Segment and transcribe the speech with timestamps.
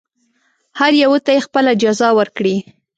[0.79, 2.55] هر یوه ته یې خپله جزا ورکړي.